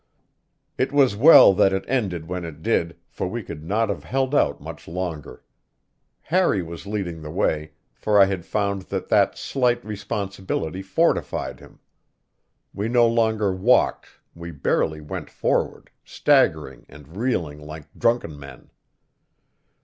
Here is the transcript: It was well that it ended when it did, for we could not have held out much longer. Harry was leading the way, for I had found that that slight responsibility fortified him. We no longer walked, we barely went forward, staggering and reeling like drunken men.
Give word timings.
It 0.79 0.91
was 0.91 1.15
well 1.15 1.53
that 1.53 1.71
it 1.71 1.85
ended 1.87 2.27
when 2.27 2.43
it 2.43 2.63
did, 2.63 2.97
for 3.07 3.27
we 3.27 3.43
could 3.43 3.63
not 3.63 3.87
have 3.89 4.03
held 4.03 4.33
out 4.33 4.59
much 4.59 4.87
longer. 4.87 5.43
Harry 6.21 6.63
was 6.63 6.87
leading 6.87 7.21
the 7.21 7.29
way, 7.29 7.73
for 7.93 8.19
I 8.19 8.25
had 8.25 8.43
found 8.43 8.81
that 8.89 9.09
that 9.09 9.37
slight 9.37 9.85
responsibility 9.85 10.81
fortified 10.81 11.59
him. 11.59 11.77
We 12.73 12.87
no 12.89 13.05
longer 13.05 13.53
walked, 13.53 14.07
we 14.33 14.49
barely 14.49 15.01
went 15.01 15.29
forward, 15.29 15.91
staggering 16.03 16.87
and 16.89 17.15
reeling 17.15 17.59
like 17.61 17.85
drunken 17.95 18.39
men. 18.39 18.71